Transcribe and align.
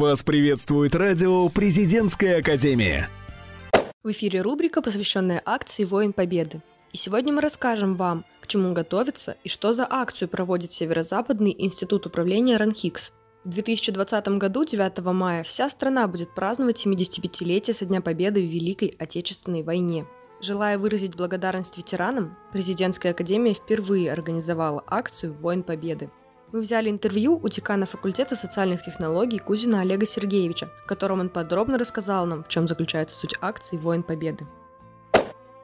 Вас 0.00 0.22
приветствует 0.22 0.94
радио 0.94 1.46
«Президентская 1.50 2.38
академия». 2.38 3.10
В 4.02 4.10
эфире 4.12 4.40
рубрика, 4.40 4.80
посвященная 4.80 5.42
акции 5.44 5.84
«Воин 5.84 6.14
Победы». 6.14 6.62
И 6.94 6.96
сегодня 6.96 7.34
мы 7.34 7.42
расскажем 7.42 7.96
вам, 7.96 8.24
к 8.40 8.46
чему 8.46 8.72
готовиться 8.72 9.36
и 9.44 9.50
что 9.50 9.74
за 9.74 9.86
акцию 9.86 10.30
проводит 10.30 10.72
Северо-Западный 10.72 11.54
институт 11.58 12.06
управления 12.06 12.56
РАНХИКС. 12.56 13.12
В 13.44 13.50
2020 13.50 14.28
году, 14.38 14.64
9 14.64 15.04
мая, 15.12 15.42
вся 15.42 15.68
страна 15.68 16.08
будет 16.08 16.34
праздновать 16.34 16.86
75-летие 16.86 17.74
со 17.74 17.84
Дня 17.84 18.00
Победы 18.00 18.40
в 18.40 18.50
Великой 18.50 18.96
Отечественной 18.98 19.62
войне. 19.62 20.06
Желая 20.40 20.78
выразить 20.78 21.14
благодарность 21.14 21.76
ветеранам, 21.76 22.38
Президентская 22.52 23.12
академия 23.12 23.52
впервые 23.52 24.10
организовала 24.10 24.82
акцию 24.86 25.34
«Воин 25.34 25.62
Победы». 25.62 26.08
Мы 26.52 26.60
взяли 26.60 26.90
интервью 26.90 27.38
у 27.40 27.48
декана 27.48 27.86
факультета 27.86 28.34
социальных 28.34 28.82
технологий 28.82 29.38
Кузина 29.38 29.82
Олега 29.82 30.04
Сергеевича, 30.04 30.68
в 30.84 30.86
котором 30.86 31.20
он 31.20 31.28
подробно 31.28 31.78
рассказал 31.78 32.26
нам, 32.26 32.42
в 32.42 32.48
чем 32.48 32.66
заключается 32.66 33.16
суть 33.16 33.36
акции 33.40 33.76
«Воин 33.76 34.02
Победы». 34.02 34.46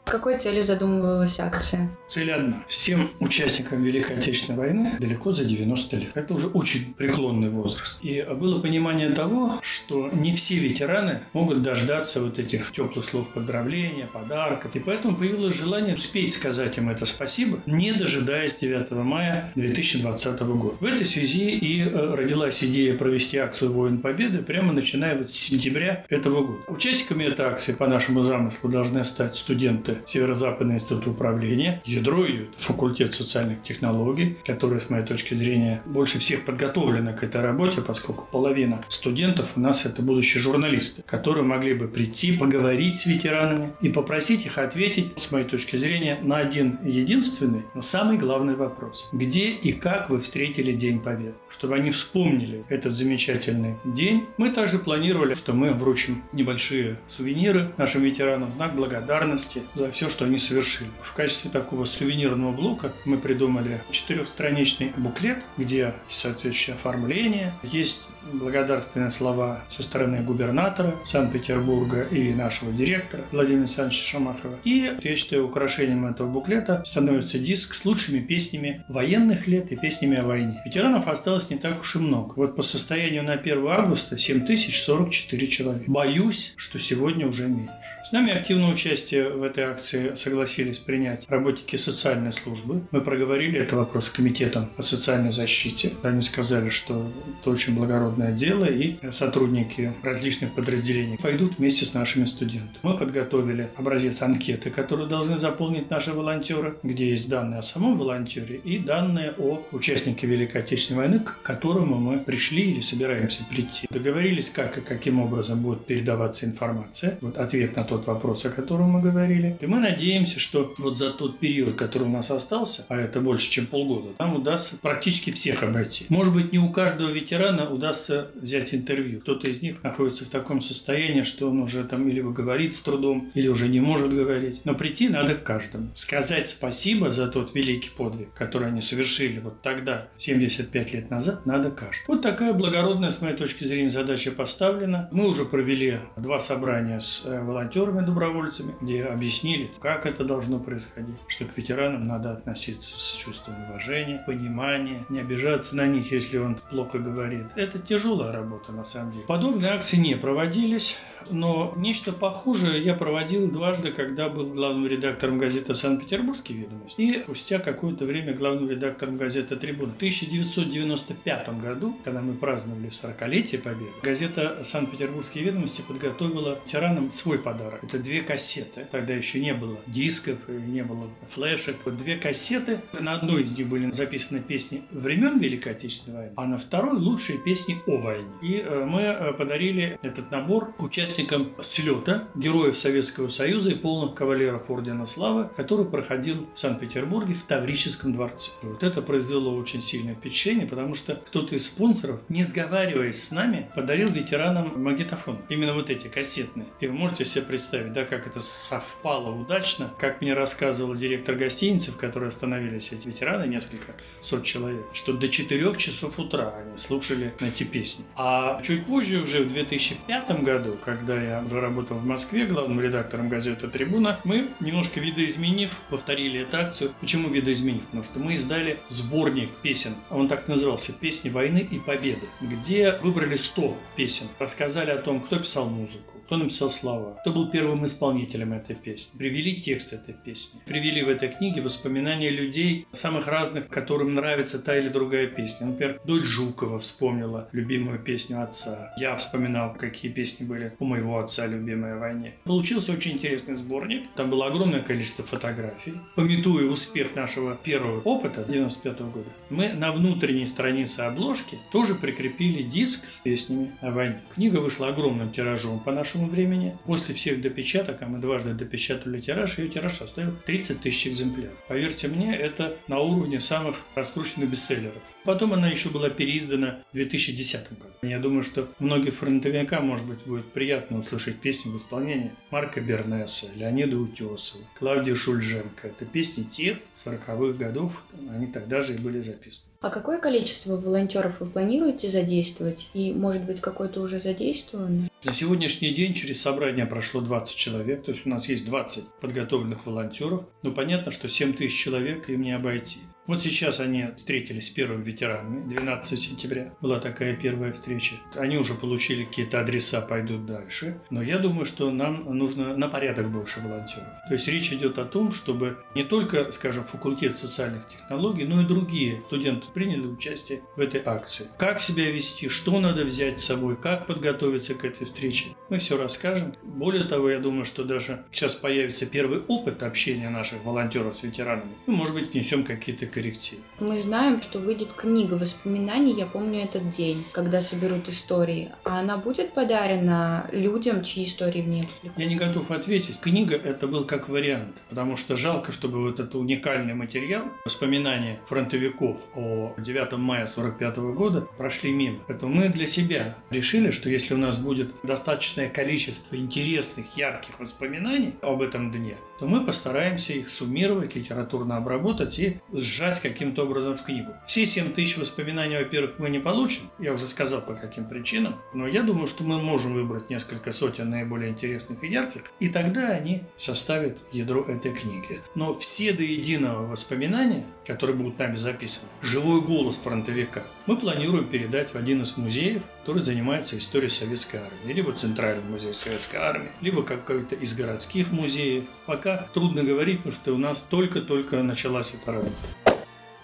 Какой 0.06 0.38
целью 0.38 0.62
задумывалась 0.62 1.41
акция? 1.41 1.91
Цель 2.06 2.30
одна. 2.30 2.62
Всем 2.69 3.10
участникам 3.19 3.83
Великой 3.83 4.19
Отечественной 4.19 4.56
войны 4.56 4.92
далеко 5.01 5.33
за 5.33 5.45
90 5.45 5.97
лет. 5.97 6.10
Это 6.14 6.33
уже 6.33 6.47
очень 6.47 6.95
преклонный 6.95 7.51
возраст. 7.51 8.05
И 8.05 8.24
было 8.38 8.61
понимание 8.61 9.11
того, 9.11 9.59
что 9.62 10.09
не 10.12 10.33
все 10.33 10.59
ветераны 10.59 11.23
могут 11.33 11.62
дождаться 11.62 12.20
вот 12.20 12.38
этих 12.38 12.70
теплых 12.70 13.05
слов 13.05 13.33
поздравления, 13.33 14.06
подарков. 14.06 14.77
И 14.77 14.78
поэтому 14.78 15.16
появилось 15.16 15.56
желание 15.56 15.97
успеть 15.97 16.34
сказать 16.34 16.78
им 16.78 16.88
это 16.88 17.05
спасибо, 17.05 17.59
не 17.66 17.92
дожидаясь 17.92 18.55
9 18.55 18.92
мая 18.92 19.50
2020 19.56 20.41
года. 20.42 20.77
В 20.78 20.84
этой 20.84 21.05
связи 21.05 21.50
и 21.50 21.83
э, 21.83 22.14
родилась 22.14 22.62
идея 22.62 22.97
провести 22.97 23.38
акцию 23.38 23.73
«Воин 23.73 23.98
Победы» 23.98 24.38
прямо 24.38 24.73
начиная 24.73 25.19
вот 25.19 25.33
с 25.33 25.34
сентября 25.34 26.06
этого 26.09 26.47
года. 26.47 26.61
Участниками 26.69 27.25
этой 27.25 27.47
акции 27.47 27.73
по 27.73 27.88
нашему 27.88 28.22
замыслу 28.22 28.70
должны 28.70 29.05
стать 29.05 29.34
студенты 29.34 29.95
Северо-Западный 30.06 30.75
институт 30.75 31.06
управления. 31.06 31.83
Ядро 31.84 32.25
ее– 32.25 32.47
факультет 32.58 33.14
социальных 33.14 33.62
технологий, 33.62 34.36
который, 34.44 34.80
с 34.80 34.91
моей 34.91 35.05
точки 35.05 35.34
зрения, 35.34 35.83
больше 35.86 36.19
всех 36.19 36.44
подготовлена 36.44 37.12
к 37.12 37.22
этой 37.22 37.41
работе, 37.41 37.80
поскольку 37.80 38.27
половина 38.30 38.83
студентов 38.88 39.53
у 39.56 39.61
нас– 39.61 39.84
это 39.86 40.03
будущие 40.03 40.42
журналисты, 40.42 41.03
которые 41.06 41.44
могли 41.44 41.75
бы 41.75 41.88
прийти, 41.88 42.33
поговорить 42.33 43.00
с 43.00 43.06
ветеранами 43.06 43.72
и 43.80 43.88
попросить 43.88 44.47
их 44.47 44.58
ответить, 44.58 45.12
с 45.16 45.30
моей 45.33 45.47
точки 45.47 45.77
зрения, 45.77 46.19
на 46.22 46.38
один 46.38 46.78
единственный, 46.84 47.62
но 47.75 47.83
самый 47.83 48.19
главный 48.19 48.55
вопрос. 48.55 49.08
Где 49.12 49.50
и 49.50 49.72
как 49.72 50.10
вы 50.10 50.20
встретили 50.20 50.72
День 50.72 51.00
Победы? 51.00 51.34
Чтобы 51.48 51.77
они 51.77 51.91
вспомнили 51.91 52.64
этот 52.69 52.94
замечательный 52.97 53.77
день. 53.84 54.27
Мы 54.36 54.50
также 54.50 54.78
планировали, 54.78 55.34
что 55.34 55.53
мы 55.53 55.72
вручим 55.72 56.22
небольшие 56.33 56.98
сувениры 57.08 57.72
нашим 57.77 58.03
ветеранам 58.03 58.50
в 58.50 58.55
знак 58.55 58.75
благодарности 58.75 59.62
за 59.75 59.86
за 59.87 59.92
все, 59.92 60.09
что 60.09 60.25
они 60.25 60.39
совершили. 60.39 60.91
В 61.03 61.12
качестве 61.12 61.51
такого 61.51 61.84
сувенирного 61.84 62.53
блока 62.53 62.92
мы 63.05 63.19
придумали 63.19 63.81
четырехстраничный 63.91 64.93
буклет, 64.97 65.39
где 65.56 65.95
соответствующее 66.09 66.75
оформление, 66.75 67.55
есть 67.62 68.09
благодарственные 68.33 69.12
слова 69.12 69.62
со 69.69 69.83
стороны 69.83 70.23
губернатора 70.23 70.97
Санкт-Петербурга 71.05 72.03
и 72.03 72.34
нашего 72.34 72.73
директора 72.73 73.25
Владимира 73.31 73.62
Александровича 73.62 74.03
Шамахова. 74.03 74.59
И, 74.65 74.93
я 75.01 75.17
считаю, 75.17 75.47
украшением 75.47 76.06
этого 76.06 76.28
буклета 76.28 76.83
становится 76.84 77.39
диск 77.39 77.75
с 77.75 77.84
лучшими 77.84 78.19
песнями 78.19 78.84
военных 78.89 79.47
лет 79.47 79.71
и 79.71 79.77
песнями 79.77 80.17
о 80.17 80.25
войне. 80.25 80.61
Ветеранов 80.65 81.06
осталось 81.06 81.50
не 81.50 81.59
так 81.59 81.81
уж 81.81 81.95
и 81.95 81.98
много. 81.98 82.34
Вот 82.34 82.56
по 82.56 82.62
состоянию 82.62 83.23
на 83.23 83.34
1 83.34 83.67
августа 83.69 84.19
7044 84.19 85.47
человека. 85.47 85.84
Боюсь, 85.91 86.55
что 86.56 86.81
сегодня 86.81 87.28
уже 87.28 87.47
меньше. 87.47 87.73
С 88.06 88.12
нами 88.12 88.33
активное 88.33 88.69
участие 88.69 89.31
в 89.31 89.43
этой 89.43 89.65
акции 89.77 90.14
согласились 90.16 90.78
принять 90.78 91.27
работники 91.28 91.77
социальной 91.77 92.32
службы. 92.32 92.82
Мы 92.91 93.00
проговорили 93.00 93.60
этот 93.60 93.75
вопрос 93.75 94.06
с 94.06 94.10
комитетом 94.10 94.70
по 94.76 94.82
социальной 94.82 95.32
защите. 95.32 95.92
Они 96.03 96.22
сказали, 96.22 96.70
что 96.70 97.10
это 97.41 97.50
очень 97.50 97.75
благородное 97.75 98.32
дело, 98.32 98.65
и 98.65 98.97
сотрудники 99.12 99.92
различных 100.03 100.54
подразделений 100.54 101.19
пойдут 101.19 101.59
вместе 101.59 101.84
с 101.84 101.94
нашими 101.94 102.25
студентами. 102.25 102.78
Мы 102.82 102.97
подготовили 102.97 103.69
образец 103.76 104.22
анкеты, 104.22 104.70
которую 104.70 105.09
должны 105.09 105.38
заполнить 105.38 105.91
наши 105.91 106.12
волонтеры, 106.12 106.76
где 106.82 107.10
есть 107.10 107.28
данные 107.28 107.59
о 107.60 107.62
самом 107.62 107.98
волонтере 107.98 108.56
и 108.56 108.78
данные 108.78 109.34
о 109.38 109.62
участнике 109.72 110.26
Великой 110.26 110.62
Отечественной 110.62 111.00
войны, 111.00 111.20
к 111.20 111.42
которому 111.42 111.97
мы 111.97 112.19
пришли 112.19 112.70
или 112.70 112.81
собираемся 112.81 113.44
прийти. 113.50 113.86
Договорились, 113.91 114.48
как 114.48 114.78
и 114.78 114.81
каким 114.81 115.20
образом 115.20 115.62
будет 115.62 115.84
передаваться 115.84 116.47
информация. 116.47 117.19
Вот 117.20 117.36
ответ 117.36 117.76
на 117.76 117.84
то, 117.84 117.97
тот 117.97 118.06
вопрос, 118.06 118.44
о 118.44 118.50
котором 118.50 118.91
мы 118.91 119.00
говорили. 119.00 119.56
И 119.66 119.69
мы 119.69 119.81
надеемся, 119.81 120.38
что 120.38 120.72
вот 120.78 120.97
за 120.97 121.10
тот 121.10 121.41
период, 121.41 121.75
который 121.75 122.04
у 122.04 122.10
нас 122.10 122.31
остался, 122.31 122.87
а 122.88 122.97
это 122.97 123.21
больше, 123.21 123.50
чем 123.50 123.66
полгода, 123.66 124.10
нам 124.21 124.37
удастся 124.37 124.77
практически 124.81 125.32
всех 125.32 125.65
обойти. 125.65 126.06
Может 126.09 126.32
быть, 126.32 126.53
не 126.53 126.60
у 126.60 126.71
каждого 126.71 127.10
ветерана 127.10 127.69
удастся 127.69 128.31
взять 128.37 128.72
интервью. 128.72 129.21
Кто-то 129.21 129.49
из 129.49 129.62
них 129.62 129.82
находится 129.82 130.25
в 130.25 130.28
таком 130.28 130.60
состоянии, 130.60 131.22
что 131.22 131.50
он 131.50 131.59
уже 131.59 131.82
там 131.82 132.09
или 132.09 132.21
говорит 132.21 132.75
с 132.75 132.78
трудом, 132.78 133.32
или 133.34 133.49
уже 133.49 133.66
не 133.66 133.81
может 133.81 134.15
говорить. 134.15 134.60
Но 134.65 134.77
прийти 134.77 135.09
надо 135.09 135.34
к 135.34 135.43
каждому. 135.43 135.88
Сказать 135.97 136.48
спасибо 136.48 137.10
за 137.10 137.27
тот 137.27 137.53
великий 137.53 137.91
подвиг, 137.91 138.33
который 138.34 138.69
они 138.69 138.83
совершили 138.83 139.41
вот 139.41 139.62
тогда, 139.62 140.06
75 140.19 140.93
лет 140.93 141.10
назад, 141.10 141.44
надо 141.44 141.72
каждому. 141.72 142.04
Вот 142.06 142.22
такая 142.22 142.53
благородная, 142.53 143.10
с 143.10 143.21
моей 143.21 143.37
точки 143.37 143.65
зрения, 143.65 143.91
задача 143.91 144.31
поставлена. 144.31 145.09
Мы 145.10 145.27
уже 145.27 145.44
провели 145.44 145.98
два 146.16 146.38
собрания 146.38 147.00
с 147.00 147.25
э, 147.27 147.43
волонтерами 147.43 147.97
волонтерами-добровольцами, 147.97 148.75
где 148.81 149.04
объяснили, 149.04 149.56
как 149.81 150.06
это 150.06 150.25
должно 150.25 150.59
происходить, 150.59 151.17
что 151.28 151.44
к 151.44 151.56
ветеранам 151.56 152.06
надо 152.06 152.33
относиться 152.33 152.97
с 152.97 153.17
чувством 153.17 153.55
уважения, 153.69 154.22
понимания, 154.27 155.05
не 155.09 155.21
обижаться 155.21 155.77
на 155.77 155.87
них, 155.87 156.12
если 156.12 156.39
он 156.39 156.56
плохо 156.71 156.99
говорит. 156.99 157.47
Это 157.56 157.78
тяжелая 157.78 158.33
работа, 158.33 158.72
на 158.72 158.84
самом 158.84 159.12
деле. 159.12 159.25
Подобные 159.25 159.72
акции 159.72 159.97
не 159.97 160.16
проводились. 160.16 160.99
Но 161.31 161.72
нечто 161.76 162.12
похуже 162.12 162.78
я 162.78 162.94
проводил 162.94 163.50
дважды, 163.50 163.92
когда 163.92 164.28
был 164.28 164.47
главным 164.47 164.87
редактором 164.87 165.38
газеты 165.38 165.75
«Санкт-Петербургский 165.75 166.54
ведомость» 166.54 166.98
и 166.98 167.22
спустя 167.22 167.59
какое-то 167.59 168.04
время 168.04 168.34
главным 168.34 168.70
редактором 168.70 169.16
газеты 169.16 169.56
«Трибуна». 169.56 169.92
В 169.92 169.97
1995 169.97 171.60
году, 171.60 171.97
когда 172.04 172.22
мы 172.22 172.34
праздновали 172.34 172.88
40-летие 172.88 173.59
Победы, 173.59 173.91
газета 174.03 174.62
«Санкт-Петербургские 174.65 175.44
ведомости» 175.44 175.82
подготовила 175.86 176.59
тиранам 176.66 177.12
свой 177.12 177.38
подарок. 177.38 177.82
Это 177.82 177.98
две 177.98 178.22
кассеты. 178.22 178.86
Тогда 178.91 179.15
еще 179.15 179.41
не 179.41 179.54
было 179.54 179.76
дисков, 179.86 180.38
не 180.48 180.82
было 180.82 181.09
флешек. 181.28 181.76
Вот 181.84 181.98
две 181.98 182.16
кассеты. 182.16 182.81
На 182.98 183.15
одной 183.15 183.42
из 183.42 183.56
них 183.56 183.66
были 183.66 183.91
записаны 183.91 184.41
песни 184.41 184.82
времен 184.91 185.38
Великой 185.38 185.72
Отечественной 185.72 186.16
войны, 186.16 186.32
а 186.36 186.47
на 186.47 186.59
второй 186.59 186.97
лучшие 186.97 187.38
песни 187.38 187.76
о 187.86 187.97
войне. 187.97 188.31
И 188.42 188.59
э, 188.59 188.84
мы 188.84 189.00
э, 189.00 189.32
подарили 189.32 189.98
этот 190.03 190.31
набор 190.31 190.75
участникам 190.78 191.16
участником 191.16 191.54
слета 191.62 192.28
Героев 192.34 192.77
Советского 192.77 193.28
Союза 193.28 193.71
и 193.71 193.75
полных 193.75 194.15
кавалеров 194.15 194.71
Ордена 194.71 195.06
Славы, 195.06 195.49
который 195.56 195.87
проходил 195.87 196.47
в 196.54 196.59
Санкт-Петербурге 196.59 197.34
в 197.34 197.43
Таврическом 197.44 198.12
дворце. 198.12 198.50
И 198.62 198.66
вот 198.66 198.82
это 198.82 199.00
произвело 199.00 199.54
очень 199.56 199.82
сильное 199.82 200.15
впечатление, 200.15 200.66
потому 200.66 200.94
что 200.94 201.15
кто-то 201.15 201.54
из 201.54 201.66
спонсоров, 201.66 202.21
не 202.28 202.44
сговариваясь 202.44 203.22
с 203.22 203.31
нами, 203.31 203.71
подарил 203.75 204.09
ветеранам 204.09 204.82
магнитофон. 204.82 205.38
Именно 205.49 205.75
вот 205.75 205.88
эти 205.88 206.09
кассетные. 206.09 206.66
И 206.81 206.87
вы 206.87 206.93
можете 206.93 207.25
себе 207.25 207.44
представить, 207.44 207.93
да, 207.93 208.04
как 208.04 208.27
это 208.27 208.41
совпало 208.41 209.31
удачно, 209.31 209.94
как 209.98 210.21
мне 210.21 210.34
рассказывал 210.34 210.94
директор 210.94 211.34
гостиницы, 211.34 211.93
в 211.93 211.97
которой 211.97 212.28
остановились 212.28 212.93
эти 212.93 213.06
ветераны, 213.06 213.47
несколько 213.47 213.94
сот 214.21 214.44
человек, 214.44 214.84
что 214.93 215.15
до 215.15 215.28
4 215.28 215.77
часов 215.77 216.19
утра 216.19 216.53
они 216.56 216.77
слушали 216.77 217.33
эти 217.41 217.65
песни. 217.65 218.04
А 218.16 218.60
чуть 218.62 218.84
позже, 218.87 219.22
уже 219.22 219.44
в 219.44 219.48
2005 219.48 220.42
году, 220.42 220.77
когда 220.84 220.96
когда 220.97 221.22
я 221.22 221.43
уже 221.45 221.60
работал 221.60 221.98
в 221.98 222.07
Москве 222.07 222.47
главным 222.47 222.81
редактором 222.81 223.28
газеты 223.28 223.69
«Трибуна», 223.69 224.19
мы, 224.25 224.48
немножко 224.60 224.98
видоизменив, 225.01 225.71
повторили 225.91 226.41
эту 226.41 226.57
акцию. 226.57 226.93
Почему 227.01 227.28
видоизменив? 227.28 227.83
Потому 227.83 228.04
что 228.04 228.19
мы 228.19 228.33
издали 228.34 228.78
сборник 228.89 229.51
песен, 229.63 229.95
он 230.10 230.28
так 230.28 230.48
назывался 230.48 230.93
«Песни 230.93 231.28
войны 231.28 231.66
и 231.71 231.78
победы», 231.78 232.27
где 232.41 232.93
выбрали 233.03 233.37
100 233.37 233.77
песен, 233.97 234.27
рассказали 234.39 234.91
о 234.91 234.98
том, 234.98 235.21
кто 235.21 235.39
писал 235.39 235.69
музыку, 235.69 236.16
кто 236.27 236.37
написал 236.39 236.71
слова, 236.71 237.19
кто 237.21 237.33
был 237.33 237.49
первым 237.51 237.87
исполнителем 237.87 238.53
этой 238.53 238.75
песни. 238.75 239.17
Привели 239.17 239.61
текст 239.61 239.93
этой 239.93 240.13
песни. 240.13 240.61
Привели 240.67 241.03
в 241.03 241.09
этой 241.09 241.28
книге 241.28 241.63
воспоминания 241.63 242.31
людей, 242.31 242.87
самых 242.93 243.28
разных, 243.28 243.69
которым 243.69 244.15
нравится 244.15 244.59
та 244.59 244.77
или 244.77 244.89
другая 244.89 245.28
песня. 245.28 245.69
Например, 245.69 246.01
Дочь 246.05 246.25
Жукова 246.25 246.81
вспомнила 246.81 247.49
любимую 247.53 248.01
песню 248.01 248.43
отца. 248.43 248.93
Я 248.99 249.15
вспоминал, 249.15 249.75
какие 249.75 250.11
песни 250.11 250.45
были 250.45 250.73
у 250.81 250.84
моего 250.84 251.21
отца 251.21 251.47
любимые 251.47 251.95
о 251.95 251.99
войне. 251.99 252.34
Получился 252.43 252.93
очень 252.93 253.13
интересный 253.13 253.55
сборник. 253.55 254.03
Там 254.17 254.28
было 254.28 254.49
огромное 254.49 254.81
количество 254.81 255.25
фотографий. 255.25 255.95
Пометуя 256.17 256.69
успех 256.69 257.14
нашего 257.14 257.55
первого 257.55 258.00
опыта 258.00 258.45
95 258.49 259.00
-го 259.00 259.12
года, 259.12 259.31
мы 259.50 259.73
на 259.73 259.93
внутренней 259.93 260.47
странице 260.47 261.00
обложки 261.00 261.59
тоже 261.71 261.95
прикрепили 261.95 262.62
диск 262.62 263.09
с 263.09 263.19
песнями 263.19 263.71
о 263.81 263.93
войне. 263.93 264.21
Книга 264.35 264.59
вышла 264.59 264.88
огромным 264.88 265.31
тиражом 265.31 265.78
по 265.78 265.93
нашему 265.93 266.15
времени. 266.25 266.78
После 266.87 267.14
всех 267.14 267.42
допечаток, 267.42 267.99
а 268.00 268.07
мы 268.07 268.18
дважды 268.18 268.54
допечатали 268.54 269.21
тираж, 269.21 269.59
ее 269.59 269.68
тираж 269.68 269.99
составил 269.99 270.33
30 270.47 270.80
тысяч 270.80 271.09
экземпляров. 271.09 271.57
Поверьте 271.68 272.09
мне, 272.09 272.35
это 272.35 272.76
на 272.88 273.00
уровне 273.00 273.40
самых 273.40 273.76
раскрученных 273.95 274.49
бестселлеров. 274.49 275.02
Потом 275.26 275.52
она 275.52 275.68
еще 275.68 275.88
была 275.88 276.09
переиздана 276.09 276.78
в 276.92 276.95
2010 276.95 277.71
году. 277.71 277.90
Я 278.02 278.21
думаю, 278.21 278.45
что 278.45 278.68
многим 278.78 279.11
фронтовикам, 279.11 279.85
может 279.85 280.07
быть, 280.07 280.21
будет 280.21 280.52
приятно 280.52 281.00
услышать 281.00 281.40
песню 281.40 281.73
в 281.73 281.78
исполнении 281.78 282.30
Марка 282.52 282.80
Бернеса, 282.80 283.49
Леонида 283.57 283.99
Утесова, 283.99 284.62
Клавдии 284.78 285.14
Шульженко. 285.14 285.88
Это 285.88 286.04
песни 286.04 286.45
тех 286.45 286.78
40-х 286.97 287.59
годов, 287.59 288.04
они 288.30 288.47
тогда 288.47 288.83
же 288.83 288.95
и 288.95 288.99
были 288.99 289.21
записаны. 289.21 289.73
А 289.80 289.90
какое 289.90 290.21
количество 290.21 290.76
волонтеров 290.76 291.40
вы 291.40 291.47
планируете 291.47 292.09
задействовать? 292.09 292.88
И, 292.95 293.12
может 293.12 293.45
быть, 293.45 293.61
какой-то 293.61 294.00
уже 294.00 294.21
задействован? 294.21 295.09
На 295.25 295.33
сегодняшний 295.33 295.90
день 295.90 296.14
через 296.14 296.40
собрание 296.40 296.87
прошло 296.87 297.21
20 297.21 297.57
человек, 297.57 298.04
то 298.04 298.12
есть 298.12 298.26
у 298.26 298.28
нас 298.28 298.49
есть 298.49 298.64
20 298.66 299.04
подготовленных 299.21 299.87
волонтеров. 299.87 300.45
Но 300.62 300.71
понятно, 300.71 301.11
что 301.11 301.28
7 301.28 301.54
тысяч 301.54 301.83
человек 301.83 302.28
им 302.28 302.42
не 302.42 302.52
обойти. 302.52 303.00
Вот 303.26 303.43
сейчас 303.43 303.81
они 303.81 304.07
встретились 304.17 304.69
с 304.69 304.71
первыми 304.71 305.02
ветеранами. 305.02 305.69
12 305.69 306.21
сентября 306.21 306.73
была 306.81 307.00
такая 307.00 307.35
первая 307.35 307.73
встреча. 307.73 308.14
Они 308.37 308.57
уже 308.57 308.75
получили 308.75 309.25
какие-то 309.25 309.61
адреса, 309.61 310.00
пойдут 310.00 310.47
дальше. 310.47 311.00
Но 311.11 311.23
я 311.23 311.38
думаю, 311.38 311.67
что 311.67 311.90
нам 311.90 312.25
нужно 312.25 312.76
на 312.76 312.88
порядок 312.88 313.31
больше 313.31 313.61
волонтеров. 313.61 314.07
То 314.28 314.35
есть 314.35 314.47
речь 314.47 314.73
идет 314.73 314.99
о 314.99 315.05
том, 315.05 315.33
чтобы 315.33 315.78
не 315.97 316.05
только, 316.05 316.52
скажем, 316.52 316.85
факультет 316.85 317.37
социальных 317.37 317.88
технологий, 317.88 318.45
но 318.45 318.61
и 318.62 318.64
другие 318.64 319.23
студенты 319.26 319.67
приняли 319.75 320.07
участие 320.07 320.62
в 320.76 320.81
этой 320.81 321.02
акции. 321.05 321.47
Как 321.59 321.81
себя 321.81 322.11
вести, 322.11 322.49
что 322.49 322.78
надо 322.78 323.05
взять 323.05 323.40
с 323.40 323.45
собой, 323.45 323.76
как 323.76 324.07
подготовиться 324.07 324.75
к 324.75 324.85
этой 324.85 325.05
встрече. 325.05 325.47
Мы 325.69 325.78
все 325.78 325.97
расскажем. 325.97 326.55
Более 326.62 327.05
того, 327.05 327.31
я 327.31 327.40
думаю, 327.40 327.64
что 327.64 327.83
даже 327.83 328.25
сейчас 328.31 328.55
появится 328.55 329.05
первый 329.05 329.40
опыт 329.40 329.83
общения 329.83 330.31
наших 330.31 330.64
волонтеров 330.64 331.17
с 331.17 331.25
ветеранами. 331.25 331.75
Мы, 331.87 331.95
может 331.95 332.14
быть, 332.14 332.33
внесем 332.33 332.62
какие-то 332.62 333.07
коррективы. 333.16 333.62
Мы 333.80 334.02
знаем, 334.02 334.42
что 334.42 334.59
выйдет 334.59 334.92
книга 334.92 335.35
воспоминаний, 335.35 336.12
я 336.12 336.26
помню 336.26 336.64
этот 336.64 336.90
день, 336.90 337.25
когда 337.33 337.62
соберут 337.62 338.11
истории. 338.11 338.73
А 338.85 339.00
она 339.00 339.16
будет 339.16 339.54
подарена 339.54 340.50
людям, 340.52 341.02
чьи 341.02 341.25
истории 341.25 341.62
в 341.62 341.68
ней 341.68 341.88
Я 342.18 342.26
не 342.26 342.37
готов 342.37 342.71
ответить. 342.71 343.18
Книга 343.21 343.57
это 343.57 343.88
был 343.88 344.04
как 344.04 344.28
вариант, 344.28 344.75
потому 344.90 345.16
что 345.16 345.37
жалко, 345.38 345.73
чтобы 345.73 346.02
вот 346.02 346.21
этот 346.21 346.35
уникальный 346.35 346.92
материал, 346.92 347.45
воспоминания 347.64 348.38
фронтовиков 348.49 349.16
о 349.35 349.75
9 349.78 350.12
мая 350.18 350.47
45 350.47 350.99
года 350.99 351.40
прошли 351.57 351.92
мимо. 351.92 352.18
Поэтому 352.28 352.54
мы 352.54 352.68
для 352.68 352.87
себя 352.87 353.35
решили, 353.49 353.92
что 353.92 354.11
если 354.11 354.35
у 354.35 354.38
нас 354.38 354.59
будет 354.59 354.90
достаточное 355.02 355.71
количество 355.71 356.37
интересных, 356.37 357.07
ярких 357.16 357.59
воспоминаний 357.59 358.35
об 358.42 358.61
этом 358.61 358.90
дне, 358.92 359.16
то 359.38 359.47
мы 359.47 359.64
постараемся 359.64 360.33
их 360.33 360.49
суммировать, 360.49 361.14
литературно 361.14 361.76
обработать 361.76 362.38
и 362.38 362.59
сжать 362.73 363.05
каким-то 363.14 363.64
образом 363.64 363.97
в 363.97 364.02
книгу. 364.02 364.35
Все 364.47 364.66
7 364.66 364.92
тысяч 364.92 365.16
воспоминаний, 365.16 365.76
во-первых, 365.76 366.18
мы 366.18 366.30
не 366.30 366.38
получим, 366.38 366.82
я 366.99 367.12
уже 367.14 367.26
сказал 367.28 367.61
по 367.61 367.75
каким 367.75 368.04
причинам, 368.06 368.56
но 368.75 368.87
я 368.87 369.02
думаю, 369.02 369.28
что 369.28 369.44
мы 369.44 369.61
можем 369.61 369.94
выбрать 369.94 370.30
несколько 370.30 370.73
сотен 370.73 371.11
наиболее 371.11 371.50
интересных 371.50 372.02
и 372.04 372.08
ярких, 372.08 372.42
и 372.61 372.68
тогда 372.68 373.08
они 373.08 373.42
составят 373.56 374.18
ядро 374.32 374.62
этой 374.62 374.92
книги. 374.92 375.40
Но 375.54 375.75
все 375.75 376.12
до 376.12 376.23
единого 376.23 376.87
воспоминания, 376.87 377.64
которые 377.87 378.16
будут 378.16 378.38
нами 378.38 378.56
записаны, 378.56 379.08
живой 379.23 379.61
голос 379.61 379.97
фронтовика, 379.97 380.62
мы 380.87 380.97
планируем 380.97 381.49
передать 381.49 381.94
в 381.94 381.97
один 381.97 382.23
из 382.23 382.37
музеев, 382.37 382.82
который 383.00 383.23
занимается 383.23 383.78
историей 383.78 384.11
Советской 384.11 384.56
Армии, 384.56 384.92
либо 384.92 385.12
Центральный 385.12 385.62
музей 385.62 385.94
Советской 385.94 386.37
Армии, 386.37 386.70
либо 386.80 387.02
какой-то 387.02 387.54
из 387.54 387.75
городских 387.75 388.32
музеев. 388.32 388.85
Пока 389.06 389.49
трудно 389.54 389.85
говорить, 389.85 390.18
потому 390.18 390.35
что 390.35 390.54
у 390.54 390.58
нас 390.58 390.80
только-только 390.80 391.62
началась 391.62 392.12
эта 392.14 392.32
работа. 392.32 392.96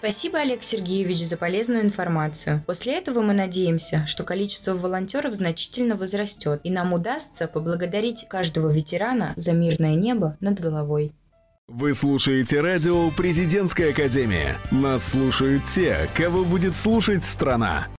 Спасибо, 0.03 0.39
Олег 0.39 0.63
Сергеевич, 0.63 1.25
за 1.25 1.37
полезную 1.37 1.81
информацию. 1.81 2.61
После 2.67 2.97
этого 2.97 3.21
мы 3.21 3.31
надеемся, 3.31 4.05
что 4.05 4.25
количество 4.25 4.73
волонтеров 4.73 5.33
значительно 5.33 5.95
возрастет, 5.95 6.59
и 6.65 6.69
нам 6.69 6.91
удастся 6.91 7.47
поблагодарить 7.47 8.27
каждого 8.27 8.69
ветерана 8.69 9.31
за 9.37 9.53
мирное 9.53 9.95
небо 9.95 10.35
над 10.41 10.59
головой. 10.59 11.13
Вы 11.69 11.93
слушаете 11.93 12.59
радио 12.59 13.11
«Президентская 13.11 13.91
академия». 13.91 14.57
Нас 14.71 15.11
слушают 15.11 15.63
те, 15.67 16.09
кого 16.13 16.43
будет 16.43 16.75
слушать 16.75 17.23
страна. 17.23 17.87